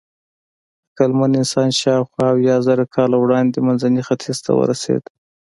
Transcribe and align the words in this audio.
عقلمن 0.91 1.31
انسان 1.41 1.69
شاوخوا 1.81 2.25
اویازره 2.33 2.83
کاله 2.95 3.17
وړاندې 3.19 3.57
منځني 3.67 4.01
ختیځ 4.07 4.37
ته 4.45 4.51
ورسېد. 4.59 5.03